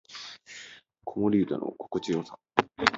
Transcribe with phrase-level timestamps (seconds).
[1.05, 2.39] 子守唄の心地よさ